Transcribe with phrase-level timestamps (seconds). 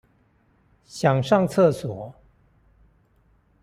[0.83, 2.11] 想上廁所